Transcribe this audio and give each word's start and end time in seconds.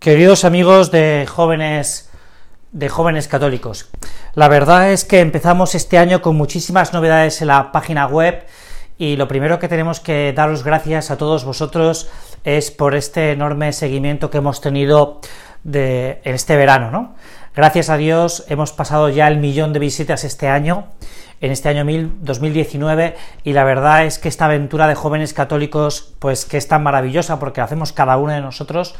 Queridos 0.00 0.46
amigos 0.46 0.90
de 0.90 1.26
jóvenes 1.28 2.08
de 2.72 2.88
jóvenes 2.88 3.28
católicos, 3.28 3.90
la 4.34 4.48
verdad 4.48 4.92
es 4.92 5.04
que 5.04 5.20
empezamos 5.20 5.74
este 5.74 5.98
año 5.98 6.22
con 6.22 6.36
muchísimas 6.36 6.94
novedades 6.94 7.42
en 7.42 7.48
la 7.48 7.70
página 7.70 8.06
web 8.06 8.46
y 8.96 9.16
lo 9.16 9.28
primero 9.28 9.58
que 9.58 9.68
tenemos 9.68 10.00
que 10.00 10.32
daros 10.32 10.64
gracias 10.64 11.10
a 11.10 11.18
todos 11.18 11.44
vosotros 11.44 12.08
es 12.44 12.70
por 12.70 12.94
este 12.94 13.32
enorme 13.32 13.74
seguimiento 13.74 14.30
que 14.30 14.38
hemos 14.38 14.62
tenido 14.62 15.20
de, 15.64 16.22
en 16.24 16.34
este 16.34 16.56
verano, 16.56 16.90
¿no? 16.90 17.14
Gracias 17.54 17.90
a 17.90 17.98
Dios 17.98 18.46
hemos 18.48 18.72
pasado 18.72 19.10
ya 19.10 19.28
el 19.28 19.36
millón 19.36 19.74
de 19.74 19.80
visitas 19.80 20.24
este 20.24 20.48
año, 20.48 20.86
en 21.42 21.50
este 21.52 21.68
año 21.68 21.84
2019, 21.84 23.16
y 23.44 23.52
la 23.52 23.64
verdad 23.64 24.06
es 24.06 24.18
que 24.18 24.28
esta 24.28 24.46
aventura 24.46 24.86
de 24.86 24.94
jóvenes 24.94 25.34
católicos, 25.34 26.14
pues 26.20 26.46
que 26.46 26.56
es 26.56 26.68
tan 26.68 26.82
maravillosa 26.82 27.38
porque 27.38 27.60
la 27.60 27.66
hacemos 27.66 27.92
cada 27.92 28.16
uno 28.16 28.32
de 28.32 28.40
nosotros, 28.40 28.94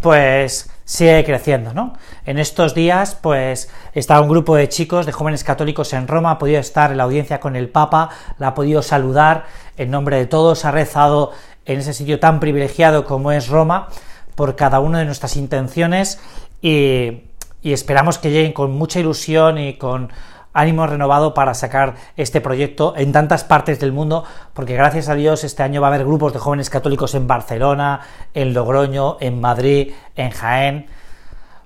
pues 0.00 0.70
sigue 0.84 1.22
creciendo, 1.24 1.74
¿no? 1.74 1.92
En 2.24 2.38
estos 2.38 2.74
días, 2.74 3.14
pues 3.14 3.70
está 3.92 4.20
un 4.20 4.28
grupo 4.28 4.56
de 4.56 4.68
chicos, 4.68 5.04
de 5.04 5.12
jóvenes 5.12 5.44
católicos 5.44 5.92
en 5.92 6.08
Roma, 6.08 6.32
ha 6.32 6.38
podido 6.38 6.60
estar 6.60 6.90
en 6.90 6.96
la 6.96 7.04
audiencia 7.04 7.40
con 7.40 7.56
el 7.56 7.68
Papa, 7.68 8.08
la 8.38 8.48
ha 8.48 8.54
podido 8.54 8.80
saludar 8.82 9.44
en 9.76 9.90
nombre 9.90 10.16
de 10.16 10.26
todos, 10.26 10.64
ha 10.64 10.70
rezado 10.70 11.32
en 11.66 11.80
ese 11.80 11.92
sitio 11.92 12.18
tan 12.20 12.40
privilegiado 12.40 13.04
como 13.04 13.32
es 13.32 13.48
Roma, 13.48 13.88
por 14.34 14.56
cada 14.56 14.80
una 14.80 15.00
de 15.00 15.04
nuestras 15.04 15.36
intenciones 15.36 16.20
y, 16.62 17.24
y 17.60 17.72
esperamos 17.72 18.18
que 18.18 18.30
lleguen 18.30 18.52
con 18.52 18.70
mucha 18.72 19.00
ilusión 19.00 19.58
y 19.58 19.74
con 19.74 20.10
ánimo 20.52 20.86
renovado 20.86 21.34
para 21.34 21.54
sacar 21.54 21.94
este 22.16 22.40
proyecto 22.40 22.94
en 22.96 23.12
tantas 23.12 23.44
partes 23.44 23.80
del 23.80 23.92
mundo, 23.92 24.24
porque 24.54 24.74
gracias 24.74 25.08
a 25.08 25.14
Dios 25.14 25.44
este 25.44 25.62
año 25.62 25.80
va 25.80 25.88
a 25.88 25.94
haber 25.94 26.06
grupos 26.06 26.32
de 26.32 26.38
jóvenes 26.38 26.70
católicos 26.70 27.14
en 27.14 27.26
Barcelona, 27.26 28.00
en 28.34 28.54
Logroño, 28.54 29.18
en 29.20 29.40
Madrid, 29.40 29.92
en 30.16 30.30
Jaén. 30.30 30.86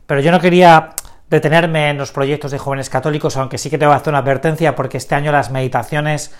Pero 0.06 0.20
yo 0.20 0.30
no 0.30 0.40
quería 0.40 0.90
detenerme 1.30 1.90
en 1.90 1.98
los 1.98 2.12
proyectos 2.12 2.50
de 2.50 2.58
jóvenes 2.58 2.90
católicos, 2.90 3.36
aunque 3.36 3.56
sí 3.56 3.70
que 3.70 3.78
tengo 3.78 3.92
que 3.92 3.96
hacer 3.96 4.10
una 4.10 4.18
advertencia, 4.18 4.74
porque 4.74 4.98
este 4.98 5.14
año 5.14 5.32
las 5.32 5.50
meditaciones 5.50 6.34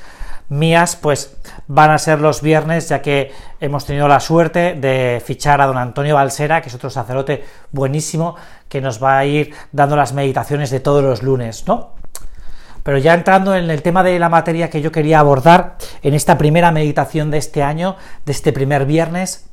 mías 0.49 0.97
pues 0.97 1.37
van 1.67 1.91
a 1.91 1.99
ser 1.99 2.21
los 2.21 2.43
viernes 2.43 2.89
ya 2.89 3.01
que 3.01 3.33
hemos 3.61 3.87
tenido 3.87 4.07
la 4.07 4.21
suerte 4.21 4.75
de 4.75 5.23
fichar 5.25 5.61
a 5.63 5.67
don 5.67 5.79
Antonio 5.79 6.15
Balsera 6.17 6.61
que 6.61 6.69
es 6.69 6.75
otro 6.75 6.91
sacerdote 6.91 7.45
buenísimo 7.71 8.37
que 8.69 8.83
nos 8.83 9.03
va 9.03 9.19
a 9.19 9.25
ir 9.25 9.55
dando 9.73 9.97
las 9.97 10.13
meditaciones 10.13 10.71
de 10.71 10.81
todos 10.81 11.03
los 11.03 11.23
lunes 11.23 11.67
¿no? 11.67 12.02
Pero 12.83 12.99
ya 12.99 13.15
entrando 13.15 13.55
en 13.55 13.71
el 13.71 13.83
tema 13.83 14.03
de 14.03 14.19
la 14.19 14.29
materia 14.29 14.71
que 14.71 14.81
yo 14.81 14.91
quería 14.91 15.21
abordar 15.21 15.77
en 16.03 16.15
esta 16.15 16.39
primera 16.39 16.73
meditación 16.73 17.31
de 17.31 17.39
este 17.39 17.63
año, 17.63 17.97
de 18.27 18.33
este 18.33 18.53
primer 18.53 18.87
viernes, 18.87 19.47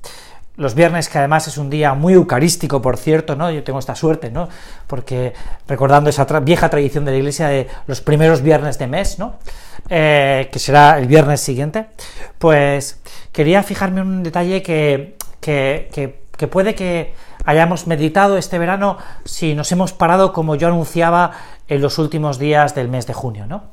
los 0.59 0.75
viernes, 0.75 1.07
que 1.07 1.17
además 1.17 1.47
es 1.47 1.57
un 1.57 1.69
día 1.69 1.93
muy 1.93 2.13
eucarístico, 2.13 2.81
por 2.81 2.97
cierto, 2.97 3.35
¿no? 3.37 3.49
Yo 3.49 3.63
tengo 3.63 3.79
esta 3.79 3.95
suerte, 3.95 4.29
¿no? 4.29 4.49
Porque 4.87 5.33
recordando 5.67 6.09
esa 6.09 6.25
vieja 6.41 6.69
tradición 6.69 7.05
de 7.05 7.11
la 7.11 7.17
iglesia 7.17 7.47
de 7.47 7.67
los 7.87 8.01
primeros 8.01 8.41
viernes 8.41 8.77
de 8.77 8.87
mes, 8.87 9.19
¿no? 9.19 9.35
Eh, 9.89 10.49
que 10.51 10.59
será 10.59 10.99
el 10.99 11.07
viernes 11.07 11.39
siguiente, 11.39 11.85
pues 12.37 12.99
quería 13.31 13.63
fijarme 13.63 14.01
en 14.01 14.07
un 14.07 14.23
detalle 14.23 14.61
que, 14.61 15.15
que, 15.39 15.87
que 16.37 16.47
puede 16.47 16.75
que 16.75 17.13
hayamos 17.45 17.87
meditado 17.87 18.37
este 18.37 18.59
verano 18.59 18.97
si 19.25 19.55
nos 19.55 19.71
hemos 19.71 19.93
parado, 19.93 20.33
como 20.33 20.55
yo 20.55 20.67
anunciaba, 20.67 21.31
en 21.67 21.81
los 21.81 21.97
últimos 21.97 22.39
días 22.39 22.75
del 22.75 22.89
mes 22.89 23.07
de 23.07 23.13
junio, 23.13 23.45
¿no? 23.45 23.71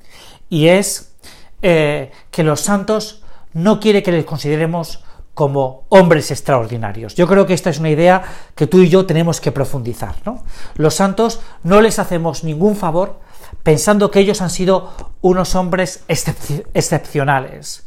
Y 0.49 0.69
es 0.69 1.15
eh, 1.63 2.13
que 2.31 2.45
los 2.45 2.61
santos 2.61 3.23
no 3.53 3.81
quiere 3.81 4.03
que 4.03 4.13
les 4.13 4.25
consideremos 4.25 5.03
como 5.35 5.85
hombres 5.91 6.31
extraordinarios. 6.31 7.15
Yo 7.15 7.27
creo 7.27 7.47
que 7.47 7.55
esta 7.55 7.71
es 7.71 7.79
una 7.79 7.91
idea 7.91 8.23
que 8.55 8.67
tú 8.67 8.79
y 8.79 8.89
yo 8.89 9.05
tenemos 9.05 9.41
que 9.41 9.53
profundizar, 9.53 10.15
¿no? 10.25 10.43
Los 10.77 10.95
santos 10.95 11.41
no 11.63 11.81
les 11.81 11.99
hacemos 11.99 12.45
ningún 12.45 12.77
favor 12.77 13.21
pensando 13.63 14.11
que 14.11 14.21
ellos 14.21 14.41
han 14.43 14.51
sido 14.51 14.93
unos 15.21 15.55
hombres 15.55 16.05
excepcionales. 16.09 17.87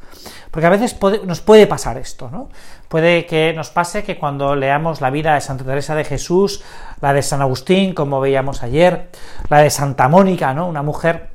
Porque 0.52 0.66
a 0.66 0.70
veces 0.70 0.98
nos 1.26 1.42
puede 1.42 1.68
pasar 1.68 1.98
esto, 1.98 2.30
¿no? 2.32 2.50
Puede 2.88 3.26
que 3.28 3.54
nos 3.54 3.70
pase 3.70 4.04
que 4.04 4.18
cuando 4.18 4.56
leamos 4.56 5.00
la 5.00 5.12
vida 5.12 5.36
de 5.36 5.42
Santa 5.42 5.64
Teresa 5.64 5.94
de 5.94 6.04
Jesús, 6.04 6.64
la 7.02 7.14
de 7.14 7.22
San 7.22 7.42
Agustín, 7.42 7.94
como 7.94 8.20
veíamos 8.20 8.64
ayer, 8.64 9.10
la 9.50 9.60
de 9.60 9.70
Santa 9.70 10.08
Mónica, 10.08 10.54
¿no? 10.54 10.68
Una 10.68 10.82
mujer 10.82 11.30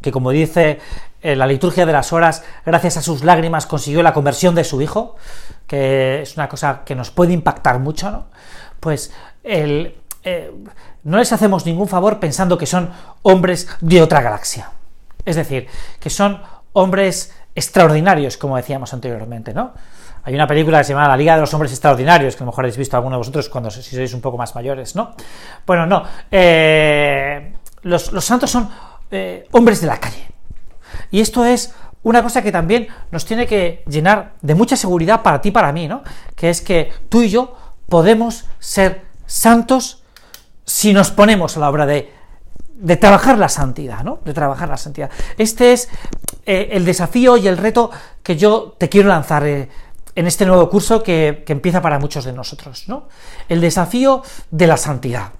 que, 0.00 0.10
como 0.10 0.30
dice 0.30 0.80
en 1.22 1.38
la 1.38 1.46
liturgia 1.46 1.84
de 1.84 1.92
las 1.92 2.14
horas, 2.14 2.42
gracias 2.64 2.96
a 2.96 3.02
sus 3.02 3.24
lágrimas 3.24 3.66
consiguió 3.66 4.02
la 4.02 4.14
conversión 4.14 4.54
de 4.54 4.64
su 4.64 4.80
hijo, 4.80 5.16
que 5.66 6.22
es 6.22 6.36
una 6.36 6.48
cosa 6.48 6.80
que 6.86 6.94
nos 6.94 7.10
puede 7.10 7.34
impactar 7.34 7.78
mucho, 7.78 8.10
¿no? 8.10 8.28
Pues 8.80 9.12
el, 9.44 9.99
eh, 10.24 10.52
no 11.04 11.18
les 11.18 11.32
hacemos 11.32 11.66
ningún 11.66 11.88
favor 11.88 12.20
pensando 12.20 12.58
que 12.58 12.66
son 12.66 12.90
hombres 13.22 13.68
de 13.80 14.02
otra 14.02 14.20
galaxia. 14.20 14.70
Es 15.24 15.36
decir, 15.36 15.66
que 15.98 16.10
son 16.10 16.42
hombres 16.72 17.34
extraordinarios, 17.54 18.36
como 18.36 18.56
decíamos 18.56 18.92
anteriormente, 18.94 19.52
¿no? 19.52 19.72
Hay 20.22 20.34
una 20.34 20.46
película 20.46 20.78
que 20.78 20.84
se 20.84 20.92
llama 20.92 21.08
La 21.08 21.16
Liga 21.16 21.34
de 21.34 21.40
los 21.40 21.52
Hombres 21.54 21.72
Extraordinarios, 21.72 22.36
que 22.36 22.42
a 22.42 22.44
lo 22.44 22.52
mejor 22.52 22.64
habéis 22.64 22.76
visto 22.76 22.96
alguno 22.96 23.16
de 23.16 23.18
vosotros 23.18 23.48
cuando 23.48 23.70
si 23.70 23.82
sois 23.82 24.12
un 24.12 24.20
poco 24.20 24.36
más 24.36 24.54
mayores, 24.54 24.94
¿no? 24.94 25.14
Bueno, 25.66 25.86
no. 25.86 26.04
Eh, 26.30 27.54
los, 27.82 28.10
santos 28.20 28.50
son 28.50 28.68
eh, 29.10 29.48
hombres 29.52 29.80
de 29.80 29.86
la 29.86 29.98
calle. 29.98 30.26
Y 31.10 31.20
esto 31.20 31.44
es 31.44 31.74
una 32.02 32.22
cosa 32.22 32.42
que 32.42 32.52
también 32.52 32.88
nos 33.10 33.24
tiene 33.24 33.46
que 33.46 33.82
llenar 33.86 34.32
de 34.42 34.54
mucha 34.54 34.76
seguridad 34.76 35.22
para 35.22 35.40
ti 35.40 35.48
y 35.48 35.52
para 35.52 35.72
mí, 35.72 35.88
¿no? 35.88 36.02
Que 36.36 36.50
es 36.50 36.60
que 36.60 36.92
tú 37.08 37.22
y 37.22 37.30
yo 37.30 37.56
podemos 37.88 38.44
ser 38.58 39.02
santos 39.26 39.99
si 40.70 40.92
nos 40.92 41.10
ponemos 41.10 41.56
a 41.56 41.60
la 41.60 41.68
obra 41.68 41.84
de, 41.84 42.12
trabajar 43.00 43.36
la 43.38 43.48
santidad, 43.48 44.04
¿no? 44.04 44.20
De 44.24 44.32
trabajar 44.32 44.68
la 44.68 44.76
santidad. 44.76 45.10
Este 45.36 45.72
es 45.72 45.88
eh, 46.46 46.68
el 46.70 46.84
desafío 46.84 47.36
y 47.36 47.48
el 47.48 47.58
reto 47.58 47.90
que 48.22 48.36
yo 48.36 48.76
te 48.78 48.88
quiero 48.88 49.08
lanzar 49.08 49.44
eh, 49.46 49.68
en 50.14 50.26
este 50.28 50.46
nuevo 50.46 50.70
curso 50.70 51.02
que, 51.02 51.44
empieza 51.48 51.82
para 51.82 51.98
muchos 51.98 52.24
de 52.24 52.32
nosotros, 52.32 52.84
¿no? 52.86 53.08
El 53.48 53.60
desafío 53.60 54.22
de 54.52 54.68
la 54.68 54.76
santidad. 54.76 55.32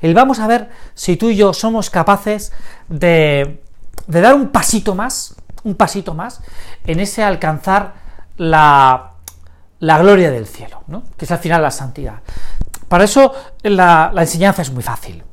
El 0.00 0.14
vamos 0.14 0.40
a 0.40 0.48
ver 0.48 0.70
si 0.94 1.16
tú 1.16 1.30
y 1.30 1.36
yo 1.36 1.52
somos 1.52 1.88
capaces 1.88 2.52
de, 2.88 3.62
de 4.08 4.20
dar 4.20 4.34
un 4.34 4.48
pasito 4.48 4.96
más, 4.96 5.36
un 5.62 5.76
pasito 5.76 6.12
más, 6.12 6.40
en 6.84 6.98
ese 6.98 7.22
alcanzar 7.22 7.94
la, 8.36 9.12
la 9.78 9.98
gloria 9.98 10.32
del 10.32 10.46
cielo, 10.46 10.82
¿no? 10.88 11.04
que 11.16 11.24
es 11.24 11.30
al 11.30 11.38
final 11.38 11.62
la 11.62 11.70
santidad. 11.70 12.20
Para 12.92 13.04
eso 13.04 13.32
la, 13.62 14.12
enseñanza 14.18 14.60
es 14.60 14.70
muy 14.70 14.82
fácil. 14.82 15.24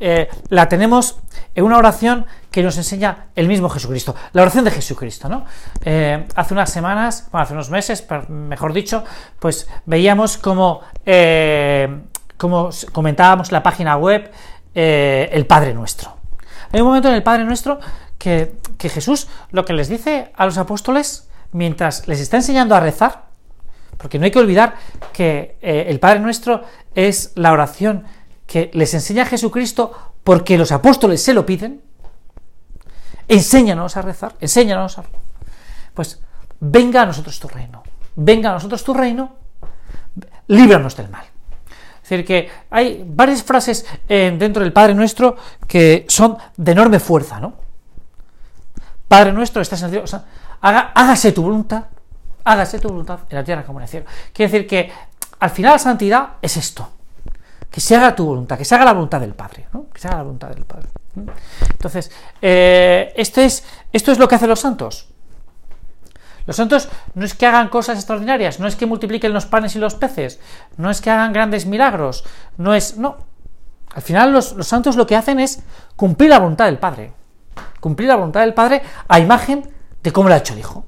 Eh, 0.00 0.30
la 0.48 0.66
tenemos 0.66 1.18
en 1.54 1.62
una 1.62 1.76
oración 1.76 2.24
que 2.50 2.62
nos 2.62 2.78
enseña 2.78 3.26
el 3.34 3.48
mismo 3.48 3.68
Jesucristo, 3.68 4.14
la 4.32 4.40
oración 4.40 4.64
de 4.64 4.70
Jesucristo, 4.70 5.28
¿no? 5.28 5.44
Eh, 5.84 6.26
hace 6.34 6.54
unas 6.54 6.70
semanas, 6.70 7.28
bueno, 7.30 7.42
hace 7.42 7.52
unos 7.52 7.68
meses, 7.68 8.06
mejor 8.30 8.72
dicho, 8.72 9.04
pues 9.38 9.68
veíamos 9.84 10.38
como, 10.38 10.80
eh, 11.04 12.00
comentábamos 12.38 13.52
la 13.52 13.62
página 13.62 13.98
web, 13.98 14.32
el 14.72 15.44
Padre 15.44 15.74
Nuestro. 15.74 16.16
Hay 16.72 16.80
un 16.80 16.86
momento 16.86 17.08
en 17.08 17.14
el 17.16 17.22
Padre 17.22 17.44
Nuestro 17.44 17.78
que, 18.16 18.54
que 18.78 18.88
Jesús 18.88 19.28
lo 19.50 19.66
que 19.66 19.74
les 19.74 19.90
dice 19.90 20.32
a 20.34 20.46
los 20.46 20.56
apóstoles 20.56 21.28
mientras 21.52 22.08
les 22.08 22.20
está 22.20 22.38
enseñando 22.38 22.74
a 22.74 22.80
rezar, 22.80 23.33
porque 23.96 24.18
no 24.18 24.24
hay 24.24 24.30
que 24.30 24.38
olvidar 24.38 24.76
que 25.12 25.56
el 25.60 26.00
Padre 26.00 26.20
Nuestro 26.20 26.62
es 26.94 27.32
la 27.34 27.52
oración 27.52 28.04
que 28.46 28.70
les 28.74 28.92
enseña 28.94 29.24
Jesucristo 29.24 29.92
porque 30.22 30.58
los 30.58 30.72
apóstoles 30.72 31.22
se 31.22 31.34
lo 31.34 31.44
piden, 31.44 31.82
enséñanos 33.28 33.96
a 33.96 34.02
rezar, 34.02 34.34
enséñanos 34.40 34.98
a... 34.98 35.04
Pues 35.94 36.20
venga 36.60 37.02
a 37.02 37.06
nosotros 37.06 37.38
tu 37.38 37.48
reino, 37.48 37.82
venga 38.16 38.50
a 38.50 38.54
nosotros 38.54 38.82
tu 38.82 38.94
reino, 38.94 39.34
líbranos 40.48 40.96
del 40.96 41.08
mal. 41.08 41.24
Es 42.02 42.10
decir, 42.10 42.24
que 42.26 42.50
hay 42.70 43.04
varias 43.06 43.42
frases 43.42 43.86
eh, 44.08 44.34
dentro 44.38 44.62
del 44.62 44.72
Padre 44.72 44.94
Nuestro 44.94 45.36
que 45.66 46.04
son 46.08 46.36
de 46.56 46.72
enorme 46.72 47.00
fuerza, 47.00 47.40
¿no? 47.40 47.54
Padre 49.08 49.32
Nuestro, 49.32 49.62
estás 49.62 49.82
en 49.82 49.94
el 49.94 50.04
hágase 50.60 51.32
tu 51.32 51.42
voluntad, 51.42 51.84
hágase 52.44 52.78
tu 52.78 52.88
voluntad 52.88 53.20
en 53.28 53.36
la 53.36 53.44
tierra 53.44 53.64
como 53.64 53.78
en 53.78 53.84
el 53.84 53.88
cielo. 53.88 54.06
Quiere 54.32 54.52
decir 54.52 54.68
que 54.68 54.92
al 55.40 55.50
final 55.50 55.72
la 55.72 55.78
santidad 55.78 56.28
es 56.40 56.56
esto, 56.56 56.88
que 57.70 57.80
se 57.80 57.96
haga 57.96 58.14
tu 58.14 58.24
voluntad, 58.24 58.56
que 58.56 58.64
se 58.64 58.74
haga 58.74 58.84
la 58.84 58.92
voluntad 58.92 59.20
del 59.20 59.34
Padre, 59.34 59.66
¿no? 59.72 59.86
que 59.92 60.00
se 60.00 60.08
haga 60.08 60.18
la 60.18 60.22
voluntad 60.22 60.48
del 60.48 60.64
Padre. 60.64 60.88
Entonces, 61.70 62.10
eh, 62.40 63.12
este 63.16 63.44
es, 63.44 63.64
esto 63.92 64.12
es 64.12 64.18
lo 64.18 64.28
que 64.28 64.34
hacen 64.34 64.48
los 64.48 64.60
santos. 64.60 65.08
Los 66.46 66.56
santos 66.56 66.88
no 67.14 67.24
es 67.24 67.34
que 67.34 67.46
hagan 67.46 67.68
cosas 67.68 67.96
extraordinarias, 67.96 68.60
no 68.60 68.66
es 68.66 68.76
que 68.76 68.86
multipliquen 68.86 69.32
los 69.32 69.46
panes 69.46 69.76
y 69.76 69.78
los 69.78 69.94
peces, 69.94 70.40
no 70.76 70.90
es 70.90 71.00
que 71.00 71.10
hagan 71.10 71.32
grandes 71.32 71.66
milagros, 71.66 72.24
no 72.58 72.74
es. 72.74 72.98
No. 72.98 73.16
Al 73.94 74.02
final, 74.02 74.32
los, 74.32 74.52
los 74.52 74.66
santos 74.66 74.96
lo 74.96 75.06
que 75.06 75.16
hacen 75.16 75.40
es 75.40 75.62
cumplir 75.96 76.30
la 76.30 76.40
voluntad 76.40 76.66
del 76.66 76.78
Padre. 76.78 77.12
Cumplir 77.80 78.08
la 78.08 78.16
voluntad 78.16 78.40
del 78.40 78.52
Padre 78.52 78.82
a 79.08 79.20
imagen 79.20 79.70
de 80.02 80.12
cómo 80.12 80.28
lo 80.28 80.34
ha 80.34 80.38
hecho 80.38 80.52
el 80.52 80.58
Hijo. 80.58 80.84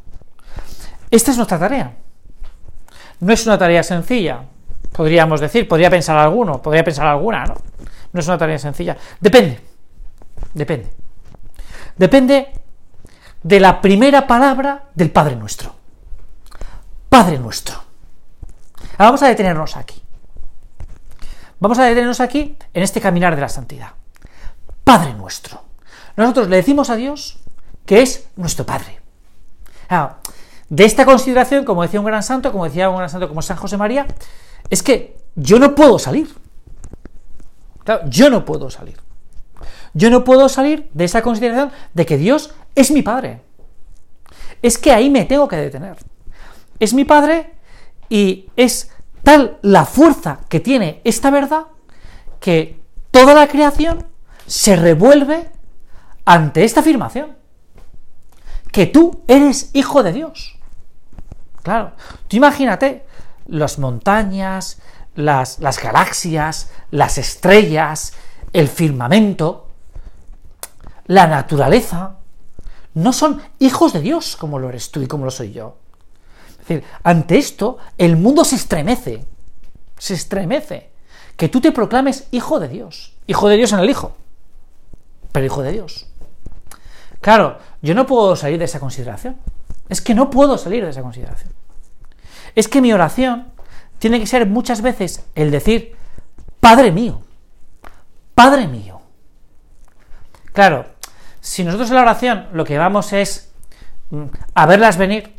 Esta 1.10 1.30
es 1.30 1.36
nuestra 1.36 1.58
tarea. 1.58 1.94
No 3.20 3.32
es 3.32 3.46
una 3.46 3.58
tarea 3.58 3.82
sencilla, 3.82 4.42
podríamos 4.92 5.40
decir, 5.40 5.66
podría 5.68 5.90
pensar 5.90 6.16
alguno, 6.16 6.60
podría 6.60 6.84
pensar 6.84 7.06
alguna, 7.06 7.44
¿no? 7.44 7.54
No 8.12 8.20
es 8.20 8.26
una 8.26 8.38
tarea 8.38 8.58
sencilla. 8.58 8.96
Depende, 9.20 9.60
depende. 10.54 10.90
Depende 11.96 12.52
de 13.42 13.60
la 13.60 13.80
primera 13.80 14.26
palabra 14.26 14.88
del 14.94 15.10
Padre 15.10 15.36
Nuestro. 15.36 15.74
Padre 17.08 17.38
Nuestro. 17.38 17.82
vamos 18.98 19.22
a 19.22 19.28
detenernos 19.28 19.76
aquí. 19.76 20.02
Vamos 21.58 21.78
a 21.78 21.84
detenernos 21.84 22.20
aquí 22.20 22.56
en 22.74 22.82
este 22.82 23.00
caminar 23.00 23.34
de 23.34 23.40
la 23.40 23.48
santidad. 23.48 23.92
Padre 24.84 25.14
Nuestro. 25.14 25.62
Nosotros 26.16 26.48
le 26.48 26.56
decimos 26.56 26.90
a 26.90 26.96
Dios 26.96 27.38
que 27.84 28.02
es 28.02 28.28
nuestro 28.36 28.66
Padre. 28.66 29.00
De 30.68 30.84
esta 30.84 31.04
consideración, 31.04 31.64
como 31.64 31.82
decía 31.82 32.00
un 32.00 32.06
gran 32.06 32.22
santo, 32.22 32.52
como 32.52 32.64
decía 32.64 32.90
un 32.90 32.96
gran 32.96 33.08
santo 33.08 33.28
como 33.28 33.42
San 33.42 33.56
José 33.56 33.76
María, 33.76 34.06
es 34.70 34.82
que 34.82 35.16
yo 35.34 35.58
no 35.58 35.74
puedo 35.74 35.98
salir. 35.98 36.28
yo 38.08 38.30
no 38.30 38.44
puedo 38.44 38.68
salir. 38.70 38.98
Yo 39.94 40.10
no 40.10 40.24
puedo 40.24 40.48
salir 40.48 40.90
de 40.92 41.04
esa 41.04 41.22
consideración 41.22 41.70
de 41.94 42.04
que 42.04 42.18
Dios 42.18 42.52
es 42.74 42.90
mi 42.90 43.02
Padre. 43.02 43.42
Es 44.60 44.76
que 44.76 44.92
ahí 44.92 45.08
me 45.08 45.24
tengo 45.24 45.48
que 45.48 45.56
detener. 45.56 45.96
Es 46.80 46.92
mi 46.92 47.04
Padre 47.04 47.54
y 48.08 48.50
es 48.56 48.90
tal 49.22 49.58
la 49.62 49.86
fuerza 49.86 50.40
que 50.48 50.60
tiene 50.60 51.00
esta 51.04 51.30
verdad 51.30 51.66
que 52.40 52.80
toda 53.10 53.34
la 53.34 53.48
creación 53.48 54.06
se 54.46 54.76
revuelve 54.76 55.48
ante 56.24 56.64
esta 56.64 56.80
afirmación. 56.80 57.36
Que 58.72 58.86
tú 58.86 59.22
eres 59.28 59.70
hijo 59.72 60.02
de 60.02 60.12
Dios. 60.12 60.55
Claro, 61.66 61.94
tú 62.28 62.36
imagínate 62.36 63.04
las 63.48 63.80
montañas, 63.80 64.78
las, 65.16 65.58
las 65.58 65.82
galaxias, 65.82 66.70
las 66.92 67.18
estrellas, 67.18 68.12
el 68.52 68.68
firmamento, 68.68 69.66
la 71.06 71.26
naturaleza, 71.26 72.18
no 72.94 73.12
son 73.12 73.42
hijos 73.58 73.92
de 73.92 74.00
Dios 74.00 74.36
como 74.36 74.60
lo 74.60 74.68
eres 74.68 74.92
tú 74.92 75.02
y 75.02 75.08
como 75.08 75.24
lo 75.24 75.32
soy 75.32 75.50
yo. 75.50 75.76
Es 76.50 76.58
decir, 76.68 76.84
ante 77.02 77.36
esto 77.36 77.78
el 77.98 78.16
mundo 78.16 78.44
se 78.44 78.54
estremece, 78.54 79.24
se 79.98 80.14
estremece. 80.14 80.92
Que 81.36 81.48
tú 81.48 81.60
te 81.60 81.72
proclames 81.72 82.28
hijo 82.30 82.60
de 82.60 82.68
Dios, 82.68 83.16
hijo 83.26 83.48
de 83.48 83.56
Dios 83.56 83.72
en 83.72 83.80
el 83.80 83.90
Hijo, 83.90 84.14
pero 85.32 85.44
hijo 85.44 85.64
de 85.64 85.72
Dios. 85.72 86.06
Claro, 87.20 87.58
yo 87.82 87.92
no 87.96 88.06
puedo 88.06 88.36
salir 88.36 88.60
de 88.60 88.66
esa 88.66 88.78
consideración. 88.78 89.36
Es 89.88 90.00
que 90.00 90.14
no 90.14 90.30
puedo 90.30 90.58
salir 90.58 90.84
de 90.84 90.90
esa 90.90 91.02
consideración. 91.02 91.52
Es 92.54 92.68
que 92.68 92.80
mi 92.80 92.92
oración 92.92 93.48
tiene 93.98 94.20
que 94.20 94.26
ser 94.26 94.46
muchas 94.46 94.82
veces 94.82 95.24
el 95.34 95.50
decir, 95.50 95.94
Padre 96.60 96.92
mío, 96.92 97.20
Padre 98.34 98.66
mío. 98.66 99.00
Claro, 100.52 100.86
si 101.40 101.64
nosotros 101.64 101.88
en 101.90 101.96
la 101.96 102.02
oración 102.02 102.48
lo 102.52 102.64
que 102.64 102.78
vamos 102.78 103.12
es 103.12 103.52
mm, 104.10 104.24
a 104.54 104.66
verlas 104.66 104.96
venir, 104.96 105.34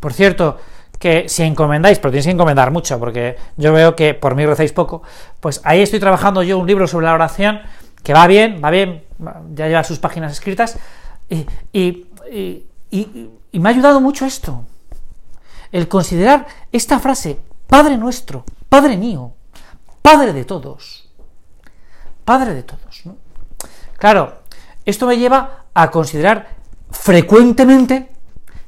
por 0.00 0.12
cierto, 0.12 0.58
que 0.98 1.28
si 1.28 1.42
encomendáis, 1.42 1.98
pero 1.98 2.10
tenéis 2.10 2.26
que 2.26 2.32
encomendar 2.32 2.70
mucho, 2.70 2.98
porque 2.98 3.36
yo 3.56 3.72
veo 3.72 3.94
que 3.94 4.14
por 4.14 4.34
mí 4.34 4.46
recéis 4.46 4.72
poco, 4.72 5.02
pues 5.40 5.60
ahí 5.64 5.82
estoy 5.82 6.00
trabajando 6.00 6.42
yo 6.42 6.58
un 6.58 6.66
libro 6.66 6.86
sobre 6.86 7.06
la 7.06 7.14
oración 7.14 7.60
que 8.02 8.14
va 8.14 8.26
bien, 8.26 8.60
va 8.64 8.70
bien, 8.70 9.04
ya 9.54 9.66
lleva 9.66 9.84
sus 9.84 9.98
páginas 9.98 10.32
escritas, 10.32 10.78
y, 11.72 12.06
me 12.90 13.68
ha 13.68 13.72
ayudado 13.72 14.00
mucho 14.00 14.26
esto, 14.26 14.64
el 15.72 15.88
considerar 15.88 16.46
esta 16.72 16.98
frase, 16.98 17.38
Padre 17.66 17.96
nuestro, 17.96 18.44
Padre 18.68 18.96
mío, 18.96 19.34
Padre 20.02 20.32
de 20.32 20.44
todos, 20.44 21.08
Padre 22.24 22.54
de 22.54 22.62
todos. 22.62 23.04
Claro, 23.98 24.42
esto 24.84 25.06
me 25.06 25.18
lleva 25.18 25.64
a 25.74 25.90
considerar 25.90 26.56
frecuentemente 26.90 28.10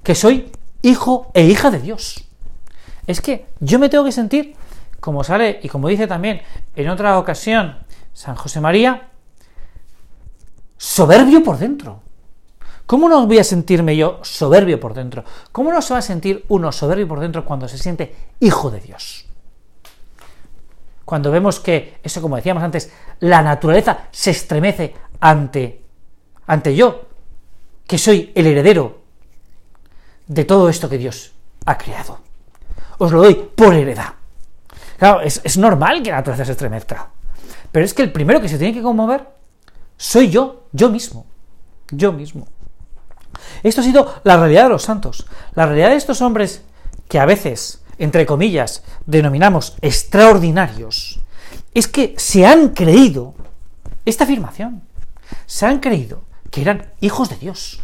que 0.03 0.15
soy 0.15 0.50
hijo 0.82 1.31
e 1.35 1.44
hija 1.44 1.70
de 1.70 1.81
Dios. 1.81 2.25
Es 3.06 3.20
que 3.20 3.47
yo 3.61 3.79
me 3.79 3.88
tengo 3.88 4.05
que 4.05 4.12
sentir, 4.12 4.55
como 5.00 5.25
sale 5.25 5.61
y 5.62 5.69
como 5.69 5.88
dice 5.88 6.06
también 6.06 6.43
en 6.75 6.88
otra 6.88 7.19
ocasión 7.19 7.79
San 8.12 8.35
José 8.35 8.61
María, 8.61 9.09
soberbio 10.76 11.43
por 11.43 11.59
dentro. 11.59 12.03
¿Cómo 12.88 13.08
no 13.08 13.26
voy 13.26 13.38
a 13.38 13.44
sentirme 13.44 13.96
yo 13.96 14.19
soberbio 14.23 14.81
por 14.81 14.94
dentro? 14.94 15.23
¿Cómo 15.52 15.70
no 15.70 15.81
se 15.82 15.93
va 15.93 15.99
a 15.99 16.02
sentir 16.02 16.44
uno 16.49 16.73
soberbio 16.73 17.06
por 17.06 17.20
dentro 17.20 17.44
cuando 17.44 17.69
se 17.69 17.76
siente 17.79 18.17
hijo 18.40 18.70
de 18.70 18.81
Dios? 18.81 19.26
Cuando 21.05 21.31
vemos 21.31 21.61
que, 21.61 22.00
eso 22.02 22.20
como 22.20 22.37
decíamos 22.37 22.62
antes, 22.62 22.90
la 23.20 23.43
naturaleza 23.43 24.08
se 24.11 24.31
estremece 24.31 24.94
ante 25.20 25.82
ante 26.49 26.75
yo, 26.75 27.02
que 27.87 27.99
soy 27.99 28.32
el 28.35 28.46
heredero 28.46 29.02
de 30.26 30.44
todo 30.44 30.69
esto 30.69 30.88
que 30.88 30.99
Dios 30.99 31.32
ha 31.67 31.76
creado. 31.76 32.20
Os 32.96 33.12
lo 33.12 33.23
doy 33.23 33.34
por 33.34 33.75
heredad. 33.75 34.14
Claro, 34.99 35.20
es, 35.20 35.56
normal 35.58 36.02
que 36.02 36.11
la 36.11 36.17
naturaleza 36.17 36.46
se 36.46 36.52
estremezca. 36.52 37.11
Pero 37.70 37.84
es 37.84 37.94
que 37.94 38.02
el 38.02 38.12
primero 38.12 38.41
que 38.41 38.49
se 38.49 38.58
tiene 38.58 38.75
que 38.75 38.82
conmover 38.82 39.29
soy 39.96 40.31
yo, 40.31 40.64
yo 40.73 40.88
mismo. 40.88 41.26
Yo 41.91 42.12
mismo. 42.12 42.49
Esto 43.62 43.81
ha 43.81 43.85
sido 43.85 44.20
la 44.25 44.37
realidad 44.37 44.64
de 44.64 44.70
los 44.70 44.82
santos. 44.82 45.26
La 45.55 45.67
realidad 45.67 45.90
de 45.90 45.96
estos 45.96 46.20
hombres 46.20 46.62
que 47.08 47.19
a 47.19 47.26
veces, 47.26 47.82
entre 47.99 48.26
comillas, 48.26 48.82
denominamos 49.06 49.76
extraordinarios, 49.81 51.20
es 51.75 51.88
que 51.88 52.14
se 52.17 52.46
han 52.46 52.70
creído 52.70 53.35
esta 54.05 54.25
afirmación. 54.25 54.82
Se 55.46 55.67
han 55.67 55.81
creído 55.81 56.23
que 56.50 56.62
eran 56.62 56.93
hijos 57.00 57.29
de 57.29 57.37
Dios. 57.37 57.81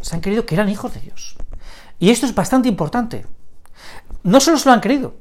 Se 0.00 0.14
han 0.14 0.20
creído 0.20 0.46
que 0.46 0.54
eran 0.54 0.68
hijos 0.68 0.94
de 0.94 1.00
Dios. 1.00 1.36
Y 1.98 2.10
esto 2.10 2.26
es 2.26 2.34
bastante 2.34 2.68
importante. 2.68 3.26
No 4.22 4.40
solo 4.40 4.58
se 4.58 4.68
lo 4.68 4.72
han 4.72 4.80
creído, 4.80 5.16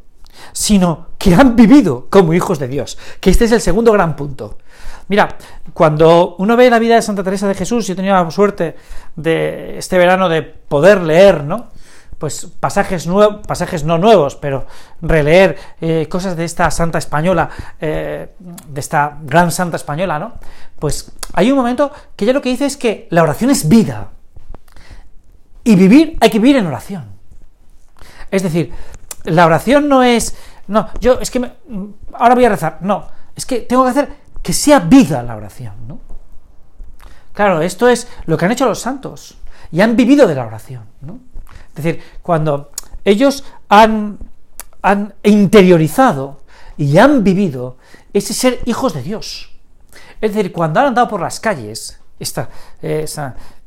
sino 0.54 1.08
que 1.18 1.34
han 1.34 1.56
vivido 1.56 2.08
como 2.10 2.34
hijos 2.34 2.60
de 2.60 2.68
Dios. 2.68 2.98
Que 3.20 3.30
este 3.30 3.46
es 3.46 3.52
el 3.52 3.62
segundo 3.62 3.92
gran 3.92 4.16
punto. 4.16 4.58
Mira, 5.08 5.38
cuando 5.74 6.36
uno 6.38 6.58
ve 6.58 6.70
la 6.70 6.80
vida 6.80 6.96
de 6.96 7.02
Santa 7.02 7.24
Teresa 7.24 7.48
de 7.48 7.54
Jesús, 7.54 7.88
yo 7.88 7.94
he 7.94 7.96
tenido 7.96 8.16
la 8.16 8.30
suerte 8.32 8.76
de 9.16 9.78
este 9.78 9.98
verano 9.98 10.28
de 10.30 10.42
poder 10.42 11.02
leer, 11.02 11.44
¿no? 11.44 11.68
pues 12.18 12.48
pasajes 12.60 13.06
nuevos, 13.06 13.46
pasajes 13.46 13.84
no 13.84 13.98
nuevos, 13.98 14.36
pero 14.36 14.66
releer 15.02 15.58
eh, 15.80 16.08
cosas 16.10 16.36
de 16.36 16.46
esta 16.46 16.72
santa 16.72 16.98
española, 16.98 17.50
eh, 17.80 18.34
de 18.40 18.80
esta 18.80 19.18
gran 19.22 19.52
santa 19.52 19.78
española, 19.78 20.18
¿no? 20.18 20.34
Pues 20.80 21.12
hay 21.34 21.52
un 21.52 21.58
momento 21.58 21.92
que 22.16 22.26
ella 22.26 22.34
lo 22.34 22.42
que 22.42 22.50
dice 22.50 22.66
es 22.66 22.78
que 22.78 23.08
la 23.12 23.24
oración 23.24 23.52
es 23.52 23.68
vida. 23.70 24.10
Y 25.64 25.76
vivir, 25.76 26.18
hay 26.20 26.30
que 26.30 26.40
vivir 26.40 26.58
en 26.58 26.68
oración. 26.68 27.06
Es 28.32 28.42
decir, 28.42 28.74
la 29.26 29.46
oración 29.46 29.88
no 29.88 30.02
es, 30.02 30.36
no, 30.68 30.90
yo 31.00 31.20
es 31.20 31.30
que 31.30 31.40
me, 31.40 31.52
ahora 32.14 32.36
voy 32.36 32.46
a 32.46 32.50
rezar, 32.50 32.80
no, 32.82 33.08
es 33.36 33.46
que 33.46 33.60
tengo 33.60 33.84
que 33.84 33.92
hacer 33.92 34.10
que 34.42 34.54
sea 34.54 34.80
vida 34.80 35.24
la 35.24 35.36
oración, 35.36 35.74
¿no? 35.88 36.00
Claro, 37.34 37.62
esto 37.62 37.88
es 37.88 38.08
lo 38.26 38.38
que 38.38 38.46
han 38.46 38.52
hecho 38.52 38.66
los 38.66 38.80
santos 38.80 39.38
y 39.72 39.82
han 39.82 39.96
vivido 39.96 40.28
de 40.28 40.36
la 40.36 40.46
oración, 40.46 40.86
¿no? 41.02 41.20
Es 41.70 41.84
decir, 41.84 42.02
cuando 42.22 42.72
ellos 43.06 43.44
han, 43.70 44.18
han 44.82 45.14
interiorizado 45.24 46.42
y 46.78 46.98
han 46.98 47.24
vivido 47.24 47.78
ese 48.14 48.34
ser 48.34 48.60
hijos 48.66 48.94
de 48.94 49.04
Dios. 49.04 49.52
Es 50.20 50.34
decir, 50.34 50.52
cuando 50.52 50.80
han 50.80 50.88
andado 50.88 51.08
por 51.08 51.22
las 51.22 51.40
calles, 51.40 52.00
esta, 52.20 52.50
eh, 52.82 53.06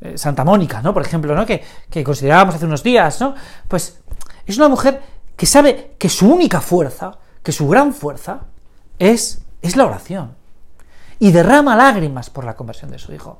eh, 0.01 0.17
Santa 0.17 0.43
Mónica, 0.43 0.81
¿no? 0.81 0.93
Por 0.93 1.03
ejemplo, 1.05 1.33
¿no? 1.35 1.45
Que, 1.45 1.63
que, 1.89 2.03
considerábamos 2.03 2.55
hace 2.55 2.65
unos 2.65 2.83
días, 2.83 3.21
¿no? 3.21 3.35
Pues 3.67 3.99
es 4.45 4.57
una 4.57 4.67
mujer 4.67 5.01
que 5.37 5.45
sabe 5.45 5.95
que 5.97 6.09
su 6.09 6.29
única 6.29 6.59
fuerza, 6.59 7.17
que 7.41 7.51
su 7.51 7.67
gran 7.67 7.93
fuerza, 7.93 8.41
es, 8.99 9.41
es 9.61 9.75
la 9.75 9.85
oración. 9.85 10.35
Y 11.21 11.31
derrama 11.31 11.77
lágrimas 11.77 12.29
por 12.29 12.43
la 12.43 12.57
conversión 12.57 12.91
de 12.91 12.99
su 12.99 13.13
hijo. 13.13 13.39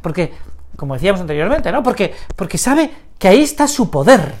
Porque 0.00 0.32
como 0.76 0.94
decíamos 0.94 1.20
anteriormente, 1.20 1.70
¿no? 1.72 1.82
Porque, 1.82 2.14
porque 2.36 2.58
sabe 2.58 2.90
que 3.18 3.28
ahí 3.28 3.42
está 3.42 3.68
su 3.68 3.90
poder. 3.90 4.34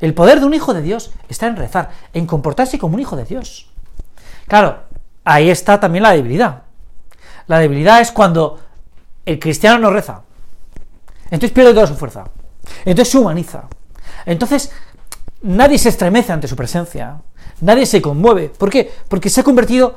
El 0.00 0.14
poder 0.14 0.40
de 0.40 0.46
un 0.46 0.54
hijo 0.54 0.74
de 0.74 0.82
Dios 0.82 1.12
está 1.28 1.46
en 1.46 1.56
rezar, 1.56 1.90
en 2.12 2.26
comportarse 2.26 2.78
como 2.78 2.94
un 2.94 3.00
hijo 3.00 3.16
de 3.16 3.24
Dios. 3.24 3.70
Claro, 4.46 4.84
ahí 5.24 5.50
está 5.50 5.78
también 5.78 6.02
la 6.02 6.12
debilidad. 6.12 6.62
La 7.46 7.58
debilidad 7.58 8.00
es 8.00 8.12
cuando 8.12 8.60
el 9.26 9.38
cristiano 9.38 9.78
no 9.78 9.90
reza. 9.90 10.22
Entonces 11.24 11.52
pierde 11.52 11.74
toda 11.74 11.86
su 11.86 11.96
fuerza. 11.96 12.24
Entonces 12.84 13.12
se 13.12 13.18
humaniza. 13.18 13.64
Entonces 14.26 14.72
nadie 15.42 15.78
se 15.78 15.90
estremece 15.90 16.32
ante 16.32 16.48
su 16.48 16.56
presencia. 16.56 17.20
Nadie 17.60 17.86
se 17.86 18.00
conmueve. 18.00 18.48
¿Por 18.48 18.70
qué? 18.70 18.90
Porque 19.08 19.28
se 19.28 19.40
ha 19.40 19.44
convertido 19.44 19.96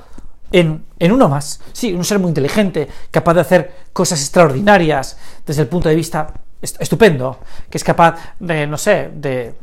en, 0.54 0.86
uno 1.12 1.28
más. 1.28 1.60
Sí, 1.74 1.94
un 1.94 2.06
ser 2.06 2.20
muy 2.20 2.30
inteligente, 2.30 2.88
capaz 3.12 3.34
de 3.34 3.42
hacer 3.42 3.76
cosas 3.92 4.22
extraordinarias 4.22 5.18
desde 5.46 5.64
el 5.64 5.68
punto 5.68 5.90
de 5.90 5.96
vista 5.96 6.28
estupendo, 6.62 7.40
que 7.70 7.78
es 7.78 7.84
capaz 7.84 8.36
de, 8.40 8.66
no 8.68 8.78
sé, 8.78 9.12
de, 9.14 9.56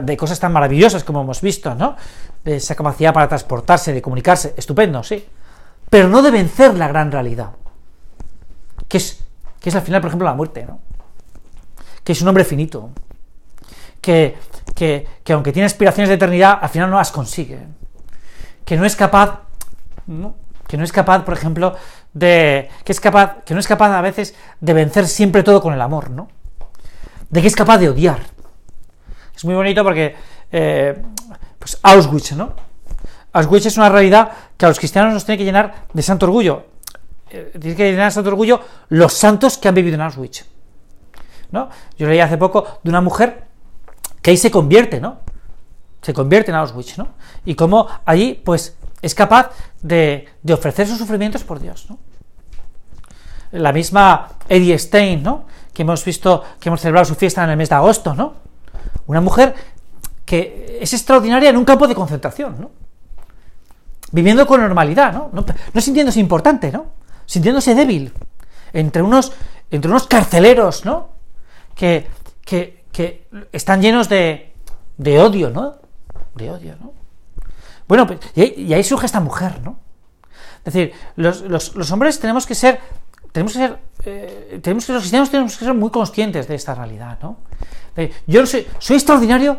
de 0.00 0.16
cosas 0.16 0.40
tan 0.40 0.52
maravillosas 0.52 1.04
como 1.04 1.20
hemos 1.20 1.40
visto, 1.40 1.74
¿no? 1.74 1.96
De 2.44 2.56
esa 2.56 2.74
capacidad 2.74 3.12
para 3.12 3.28
transportarse, 3.28 3.92
de 3.92 4.00
comunicarse, 4.00 4.54
estupendo, 4.56 5.02
sí. 5.02 5.26
Pero 5.90 6.08
no 6.08 6.22
de 6.22 6.30
vencer 6.30 6.74
la 6.74 6.88
gran 6.88 7.12
realidad, 7.12 7.50
que 8.88 8.96
es, 8.96 9.22
que 9.60 9.68
es 9.68 9.74
al 9.74 9.82
final, 9.82 10.00
por 10.00 10.08
ejemplo, 10.08 10.26
la 10.26 10.34
muerte, 10.34 10.64
¿no? 10.64 10.80
Que 12.02 12.12
es 12.12 12.22
un 12.22 12.28
hombre 12.28 12.44
finito, 12.44 12.90
que, 14.00 14.36
que, 14.74 15.06
que 15.22 15.32
aunque 15.32 15.52
tiene 15.52 15.66
aspiraciones 15.66 16.08
de 16.08 16.14
eternidad, 16.14 16.58
al 16.62 16.68
final 16.68 16.90
no 16.90 16.96
las 16.96 17.12
consigue, 17.12 17.60
que 18.64 18.76
no 18.76 18.84
es 18.84 18.96
capaz, 18.96 19.40
¿no? 20.06 20.34
que 20.66 20.76
no 20.76 20.84
es 20.84 20.92
capaz, 20.92 21.24
por 21.24 21.34
ejemplo, 21.34 21.74
de 22.12 22.70
que 22.84 22.92
es 22.92 23.00
capaz, 23.00 23.42
que 23.44 23.54
no 23.54 23.60
es 23.60 23.66
capaz 23.66 23.96
a 23.96 24.00
veces 24.00 24.34
de 24.60 24.72
vencer 24.72 25.06
siempre 25.06 25.42
todo 25.42 25.60
con 25.60 25.74
el 25.74 25.80
amor, 25.80 26.10
¿no? 26.10 26.28
De 27.28 27.42
que 27.42 27.48
es 27.48 27.56
capaz 27.56 27.78
de 27.78 27.90
odiar. 27.90 28.20
Es 29.34 29.44
muy 29.44 29.54
bonito 29.54 29.82
porque, 29.82 30.14
eh, 30.50 31.02
pues 31.58 31.78
Auschwitz, 31.82 32.32
¿no? 32.32 32.54
Auschwitz 33.32 33.66
es 33.66 33.76
una 33.76 33.88
realidad 33.88 34.30
que 34.56 34.64
a 34.64 34.68
los 34.68 34.78
cristianos 34.78 35.12
nos 35.12 35.24
tiene 35.24 35.38
que 35.38 35.44
llenar 35.44 35.86
de 35.92 36.02
santo 36.02 36.26
orgullo. 36.26 36.66
Eh, 37.30 37.52
tiene 37.60 37.76
que 37.76 37.90
llenar 37.90 38.06
de 38.06 38.10
santo 38.12 38.30
orgullo 38.30 38.60
los 38.90 39.12
santos 39.12 39.58
que 39.58 39.68
han 39.68 39.74
vivido 39.74 39.96
en 39.96 40.02
Auschwitz. 40.02 40.46
¿no? 41.50 41.68
Yo 41.98 42.08
leí 42.08 42.20
hace 42.20 42.38
poco 42.38 42.80
de 42.82 42.90
una 42.90 43.00
mujer 43.00 43.44
que 44.20 44.30
ahí 44.30 44.36
se 44.36 44.50
convierte, 44.50 45.00
¿no? 45.00 45.18
Se 46.00 46.12
convierte 46.14 46.50
en 46.50 46.56
Auschwitz, 46.56 46.98
¿no? 46.98 47.08
Y 47.44 47.54
cómo 47.54 47.88
allí, 48.04 48.40
pues, 48.44 48.76
es 49.02 49.14
capaz 49.14 49.50
de, 49.82 50.28
ofrecer 50.52 50.86
sus 50.86 50.98
sufrimientos 50.98 51.44
por 51.44 51.60
Dios, 51.60 51.86
¿no? 51.90 51.98
La 53.52 53.72
misma 53.72 54.30
Eddie 54.48 54.78
Stein, 54.78 55.22
¿no? 55.22 55.44
Que 55.74 55.82
hemos 55.82 56.04
visto, 56.04 56.42
que 56.58 56.68
hemos 56.68 56.80
celebrado 56.80 57.04
su 57.04 57.14
fiesta 57.14 57.44
en 57.44 57.50
el 57.50 57.56
mes 57.56 57.68
de 57.68 57.74
agosto, 57.74 58.14
¿no? 58.14 58.34
Una 59.06 59.20
mujer 59.20 59.54
que 60.24 60.78
es 60.80 60.92
extraordinaria 60.94 61.50
en 61.50 61.56
un 61.56 61.64
campo 61.64 61.86
de 61.86 61.94
concentración, 61.94 62.60
¿no? 62.60 62.70
Viviendo 64.12 64.46
con 64.46 64.60
normalidad, 64.60 65.12
¿no? 65.12 65.30
No, 65.32 65.80
sintiéndose 65.80 66.20
importante, 66.20 66.70
¿no? 66.70 66.86
Sintiéndose 67.26 67.74
débil. 67.74 68.12
Entre 68.72 69.02
unos, 69.02 69.32
entre 69.70 69.90
unos 69.90 70.06
carceleros, 70.06 70.84
¿no? 70.84 71.10
Que, 71.74 72.06
que, 72.42 72.84
que 72.90 73.28
están 73.52 73.82
llenos 73.82 74.08
de, 74.08 74.54
de 74.96 75.20
odio, 75.20 75.50
¿no? 75.50 75.76
De 76.34 76.50
odio, 76.50 76.76
¿no? 76.80 77.01
Bueno, 77.92 78.06
pues, 78.06 78.20
y, 78.34 78.72
ahí, 78.72 78.82
surge 78.82 79.04
esta 79.04 79.20
mujer, 79.20 79.60
¿no? 79.60 79.78
Es 80.64 80.72
decir, 80.72 80.94
los, 81.16 81.92
hombres 81.92 82.18
tenemos 82.18 82.46
que 82.46 82.54
ser, 82.54 82.80
tenemos 83.32 83.52
que 83.52 83.58
ser, 83.58 83.78
eh, 84.06 84.60
tenemos 84.62 84.86
que, 84.86 84.94
los 84.94 85.02
cristianos 85.02 85.28
tenemos 85.28 85.54
que 85.58 85.66
ser 85.66 85.74
muy 85.74 85.90
conscientes 85.90 86.48
de 86.48 86.54
esta 86.54 86.74
realidad, 86.74 87.18
¿no? 87.20 87.36
yo 88.26 88.46
soy, 88.46 88.66
soy 88.78 88.96
extraordinario 88.96 89.58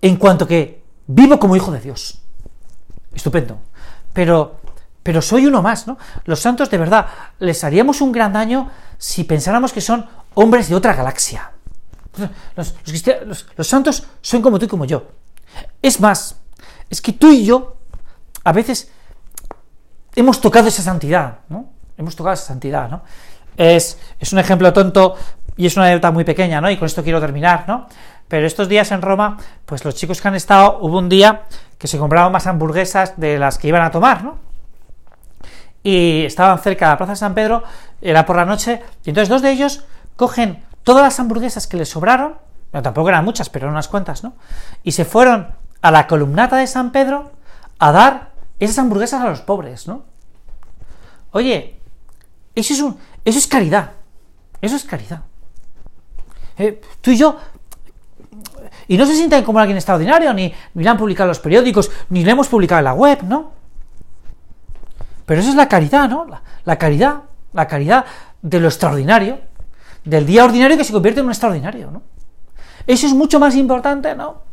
en 0.00 0.14
cuanto 0.14 0.46
que 0.46 0.84
vivo 1.08 1.40
como 1.40 1.56
hijo 1.56 1.72
de 1.72 1.80
Dios. 1.80 2.22
Estupendo. 3.12 3.58
Pero, 4.12 4.60
pero 5.02 5.20
soy 5.20 5.46
uno 5.46 5.60
más, 5.60 5.88
¿no? 5.88 5.98
Los 6.26 6.38
santos, 6.38 6.70
de 6.70 6.78
verdad, 6.78 7.08
les 7.40 7.64
haríamos 7.64 8.00
un 8.00 8.12
gran 8.12 8.32
daño 8.32 8.70
si 8.96 9.24
pensáramos 9.24 9.72
que 9.72 9.80
son 9.80 10.06
hombres 10.34 10.68
de 10.68 10.76
otra 10.76 10.94
galaxia. 10.94 11.50
Los, 12.54 12.76
los 13.56 13.66
santos 13.66 14.04
son 14.22 14.40
como 14.40 14.60
tú 14.60 14.66
y 14.66 14.68
como 14.68 14.84
yo. 14.84 15.08
Es 15.82 15.98
más, 15.98 16.36
es 16.90 17.00
que 17.00 17.12
tú 17.12 17.30
y 17.30 17.44
yo 17.44 17.76
a 18.44 18.52
veces 18.52 18.90
hemos 20.16 20.40
tocado 20.40 20.68
esa 20.68 20.82
santidad, 20.82 21.38
¿no? 21.48 21.70
Hemos 21.96 22.16
tocado 22.16 22.34
esa 22.34 22.46
santidad, 22.46 22.90
¿no? 22.90 23.02
Es, 23.56 23.98
es 24.18 24.32
un 24.32 24.38
ejemplo 24.38 24.72
tonto 24.72 25.14
y 25.56 25.66
es 25.66 25.76
una 25.76 25.86
anécdota 25.86 26.10
muy 26.10 26.24
pequeña, 26.24 26.60
¿no? 26.60 26.70
Y 26.70 26.76
con 26.76 26.86
esto 26.86 27.02
quiero 27.02 27.20
terminar, 27.20 27.64
¿no? 27.68 27.86
Pero 28.28 28.46
estos 28.46 28.68
días 28.68 28.90
en 28.92 29.02
Roma, 29.02 29.38
pues 29.66 29.84
los 29.84 29.94
chicos 29.94 30.20
que 30.20 30.28
han 30.28 30.34
estado, 30.34 30.78
hubo 30.80 30.98
un 30.98 31.08
día 31.08 31.42
que 31.78 31.86
se 31.86 31.98
compraban 31.98 32.32
más 32.32 32.46
hamburguesas 32.46 33.18
de 33.18 33.38
las 33.38 33.58
que 33.58 33.68
iban 33.68 33.82
a 33.82 33.90
tomar, 33.90 34.24
¿no? 34.24 34.38
Y 35.82 36.24
estaban 36.24 36.58
cerca 36.58 36.86
de 36.86 36.90
la 36.92 36.96
Plaza 36.96 37.12
de 37.12 37.16
San 37.16 37.34
Pedro, 37.34 37.62
era 38.00 38.26
por 38.26 38.36
la 38.36 38.44
noche, 38.44 38.82
y 39.04 39.10
entonces 39.10 39.28
dos 39.28 39.42
de 39.42 39.50
ellos 39.50 39.84
cogen 40.16 40.62
todas 40.84 41.02
las 41.02 41.18
hamburguesas 41.18 41.66
que 41.66 41.76
les 41.76 41.88
sobraron, 41.88 42.36
no, 42.72 42.82
tampoco 42.82 43.08
eran 43.08 43.24
muchas, 43.24 43.50
pero 43.50 43.66
eran 43.66 43.74
unas 43.74 43.88
cuantas, 43.88 44.22
¿no? 44.22 44.34
Y 44.84 44.92
se 44.92 45.04
fueron 45.04 45.48
a 45.82 45.90
la 45.90 46.06
columnata 46.06 46.56
de 46.56 46.66
San 46.66 46.92
Pedro 46.92 47.32
a 47.78 47.92
dar 47.92 48.32
esas 48.58 48.78
hamburguesas 48.78 49.22
a 49.22 49.28
los 49.28 49.40
pobres, 49.40 49.86
¿no? 49.88 50.04
Oye, 51.32 51.80
eso 52.54 52.74
es, 52.74 52.80
un, 52.80 52.98
eso 53.24 53.38
es 53.38 53.46
caridad. 53.46 53.92
Eso 54.60 54.76
es 54.76 54.84
caridad. 54.84 55.22
Eh, 56.58 56.80
tú 57.00 57.10
y 57.10 57.16
yo. 57.16 57.36
Y 58.88 58.98
no 58.98 59.06
se 59.06 59.14
sienten 59.14 59.44
como 59.44 59.58
alguien 59.58 59.76
extraordinario, 59.76 60.32
ni, 60.34 60.52
ni 60.74 60.84
le 60.84 60.90
han 60.90 60.98
publicado 60.98 61.26
en 61.26 61.30
los 61.30 61.38
periódicos, 61.38 61.90
ni 62.10 62.24
le 62.24 62.32
hemos 62.32 62.48
publicado 62.48 62.80
en 62.80 62.84
la 62.84 62.94
web, 62.94 63.22
¿no? 63.22 63.52
Pero 65.24 65.40
eso 65.40 65.50
es 65.50 65.56
la 65.56 65.68
caridad, 65.68 66.08
¿no? 66.08 66.26
La, 66.26 66.42
la 66.64 66.76
caridad, 66.76 67.22
la 67.52 67.66
caridad 67.66 68.04
de 68.42 68.60
lo 68.60 68.68
extraordinario, 68.68 69.38
del 70.04 70.26
día 70.26 70.44
ordinario 70.44 70.76
que 70.76 70.84
se 70.84 70.92
convierte 70.92 71.20
en 71.20 71.26
un 71.26 71.32
extraordinario, 71.32 71.90
¿no? 71.90 72.02
Eso 72.86 73.06
es 73.06 73.14
mucho 73.14 73.38
más 73.38 73.54
importante, 73.54 74.14
¿no? 74.14 74.49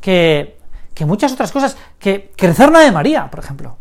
Que, 0.00 0.58
muchas 1.00 1.32
otras 1.32 1.52
cosas, 1.52 1.76
que, 1.98 2.32
que 2.36 2.46
rezar 2.46 2.68
una 2.70 2.80
Ave 2.80 2.92
María, 2.92 3.30
por 3.30 3.40
ejemplo. 3.40 3.76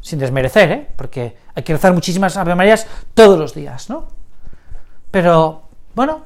Sin 0.00 0.18
desmerecer, 0.18 0.72
¿eh? 0.72 0.88
Porque 0.96 1.36
hay 1.54 1.62
que 1.62 1.72
rezar 1.72 1.92
muchísimas 1.94 2.36
Ave 2.36 2.54
Marías 2.54 2.86
todos 3.14 3.38
los 3.38 3.54
días, 3.54 3.88
¿no? 3.88 4.08
Pero, 5.10 5.62
bueno, 5.94 6.24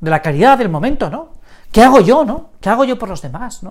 de 0.00 0.10
la 0.10 0.22
caridad 0.22 0.58
del 0.58 0.68
momento, 0.68 1.10
¿no? 1.10 1.30
¿Qué 1.72 1.82
hago 1.82 2.00
yo, 2.00 2.24
no? 2.24 2.50
¿Qué 2.60 2.70
hago 2.70 2.84
yo 2.84 2.98
por 2.98 3.08
los 3.08 3.20
demás, 3.20 3.62
no? 3.62 3.70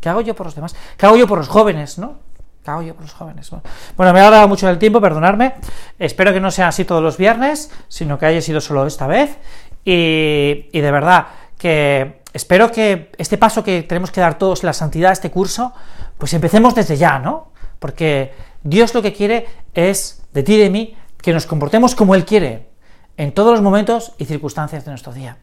¿Qué 0.00 0.08
hago 0.08 0.20
yo 0.20 0.34
por 0.34 0.46
los 0.46 0.54
demás? 0.54 0.74
¿Qué 0.96 1.06
hago 1.06 1.16
yo 1.16 1.26
por 1.26 1.38
los 1.38 1.48
jóvenes, 1.48 1.98
no? 1.98 2.18
¿Qué 2.62 2.70
hago 2.70 2.82
yo 2.82 2.94
por 2.94 3.04
los 3.04 3.12
jóvenes? 3.12 3.50
Bueno, 3.96 4.12
me 4.12 4.20
ha 4.20 4.30
dado 4.30 4.48
mucho 4.48 4.66
del 4.66 4.78
tiempo, 4.78 5.00
perdonadme. 5.00 5.54
Espero 5.98 6.32
que 6.32 6.40
no 6.40 6.50
sea 6.50 6.68
así 6.68 6.84
todos 6.84 7.02
los 7.02 7.16
viernes, 7.16 7.70
sino 7.88 8.18
que 8.18 8.26
haya 8.26 8.40
sido 8.40 8.60
solo 8.60 8.86
esta 8.86 9.06
vez. 9.06 9.38
Y 9.84 10.80
de 10.80 10.90
verdad, 10.90 11.26
que 11.58 12.23
espero 12.34 12.70
que 12.70 13.10
este 13.16 13.38
paso 13.38 13.64
que 13.64 13.82
tenemos 13.84 14.10
que 14.10 14.20
dar 14.20 14.36
todos, 14.36 14.62
la 14.62 14.74
santidad, 14.74 15.12
este 15.12 15.30
curso, 15.30 15.72
pues 16.18 16.34
empecemos 16.34 16.74
desde 16.74 16.98
ya, 16.98 17.18
¿no? 17.18 17.52
Porque 17.78 18.34
Dios 18.62 18.92
lo 18.92 19.00
que 19.00 19.14
quiere 19.14 19.46
es, 19.72 20.22
de 20.34 20.42
ti 20.42 20.54
y 20.54 20.58
de 20.58 20.70
mí, 20.70 20.96
que 21.22 21.32
nos 21.32 21.46
comportemos 21.46 21.94
como 21.94 22.14
Él 22.14 22.26
quiere, 22.26 22.68
en 23.16 23.32
todos 23.32 23.52
los 23.52 23.62
momentos 23.62 24.12
y 24.18 24.26
circunstancias 24.26 24.84
de 24.84 24.90
nuestro 24.90 25.12
día. 25.12 25.38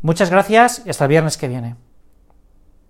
Muchas 0.00 0.30
gracias 0.30 0.82
y 0.86 0.90
hasta 0.90 1.04
el 1.04 1.10
viernes 1.10 1.36
que 1.36 1.48
viene. 1.48 1.76